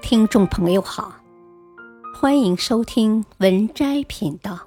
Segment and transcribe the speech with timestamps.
[0.00, 1.16] 听众朋友好，
[2.14, 4.60] 欢迎收听文摘频道。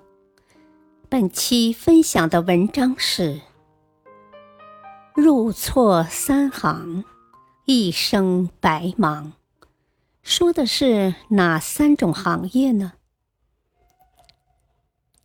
[1.10, 3.41] 本期分享的文章是：
[5.15, 7.04] 入错三行，
[7.65, 9.33] 一生白忙。
[10.21, 12.93] 说的是哪三种行业呢？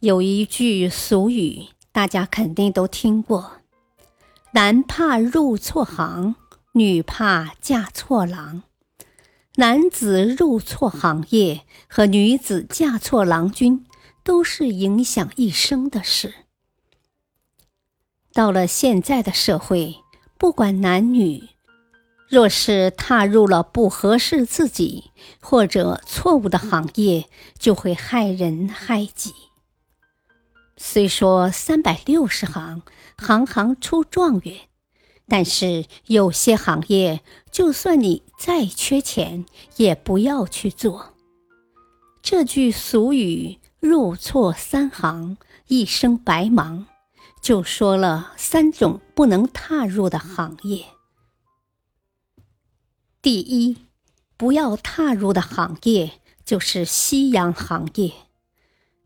[0.00, 3.52] 有一句俗语，大家肯定都听过
[4.52, 6.36] ：“男怕入错行，
[6.72, 8.62] 女怕嫁错郎。”
[9.58, 13.86] 男子入错行业和女子嫁错郎君，
[14.22, 16.34] 都是影响一生的事。
[18.34, 19.96] 到了现在的社会，
[20.36, 21.48] 不管男女，
[22.28, 29.32] 若是踏入了不合适自己或者错误的行业，就会害人害己。
[30.76, 32.82] 虽说三百六十行，
[33.16, 34.68] 行行出状元。
[35.28, 39.44] 但是有些行业，就算你再缺钱，
[39.76, 41.14] 也不要去做。
[42.22, 45.36] 这句俗语“入错三行，
[45.66, 46.86] 一生白忙”，
[47.42, 50.84] 就说了三种不能踏入的行业。
[53.20, 53.76] 第一，
[54.36, 58.12] 不要踏入的行业就是夕阳行业，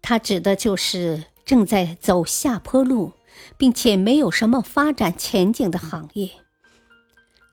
[0.02, 3.12] 它指的就是正在走下坡路。
[3.56, 6.30] 并且没有什么发展前景的行业。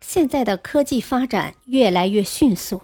[0.02, 2.82] 现在的科技发展越来越迅速，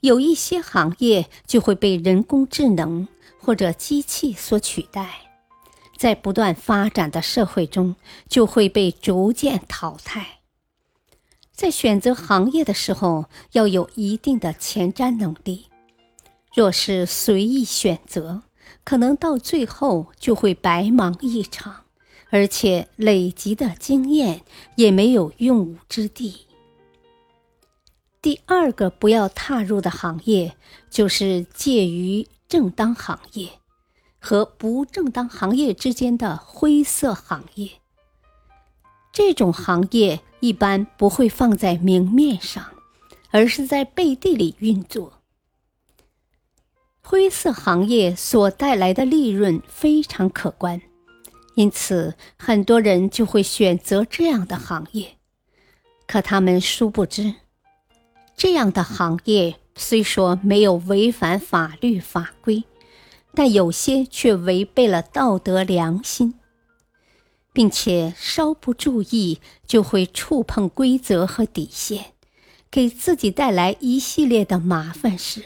[0.00, 3.08] 有一些行业就会被人工智能
[3.40, 5.30] 或者机器所取代，
[5.96, 7.96] 在不断发展的社会中
[8.28, 10.40] 就会被逐渐淘汰。
[11.52, 15.66] 在选择行业的时候，要有一定的前瞻能力。
[16.54, 18.42] 若是随意选择，
[18.84, 21.84] 可能到最后就会白忙一场。
[22.30, 24.42] 而且累积的经验
[24.76, 26.46] 也没有用武之地。
[28.20, 30.56] 第二个不要踏入的行业，
[30.90, 33.48] 就是介于正当行业
[34.18, 37.70] 和不正当行业之间的灰色行业。
[39.12, 42.64] 这种行业一般不会放在明面上，
[43.30, 45.14] 而是在背地里运作。
[47.00, 50.82] 灰色行业所带来的利润非常可观。
[51.58, 55.16] 因此，很多人就会选择这样的行业，
[56.06, 57.34] 可他们殊不知，
[58.36, 62.62] 这样的行业虽说没有违反法律法规，
[63.34, 66.34] 但有些却违背了道德良心，
[67.52, 72.12] 并且稍不注意就会触碰规则和底线，
[72.70, 75.42] 给自己带来一系列的麻烦事。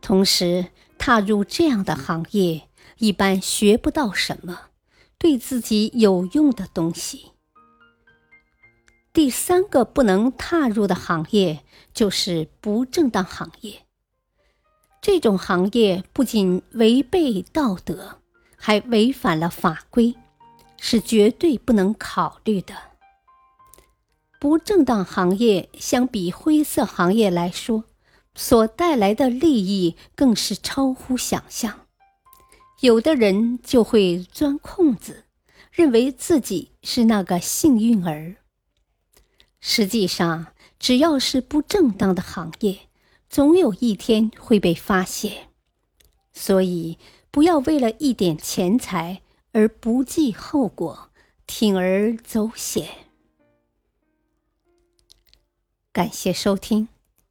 [0.00, 0.66] 同时，
[0.96, 2.67] 踏入这样的行业，
[2.98, 4.66] 一般学不到什么。
[5.20, 7.32] 对自己有用的东西。
[9.12, 13.84] 第三个不能踏入的行业就是不正当行业。
[15.02, 18.20] 这种行业不仅违背道德，
[18.56, 20.14] 还违反了法规，
[20.76, 22.76] 是绝对不能考虑的。
[24.38, 27.82] 不正当行业相比灰色行业来说，
[28.36, 31.87] 所带来的利益更是超乎想象。
[32.80, 35.24] 有的人就会钻空子，
[35.72, 38.36] 认为自己是那个幸运儿。
[39.58, 42.88] 实际上，只要是不正当的行业，
[43.28, 45.48] 总有一天会被发现。
[46.32, 46.98] 所以，
[47.32, 51.10] 不要为了一点钱财而不计后果，
[51.48, 52.88] 铤而走险。
[55.92, 56.86] 感谢收听，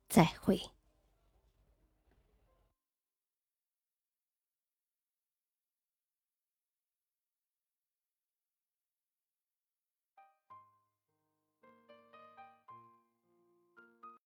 [0.10, 0.62] 再会。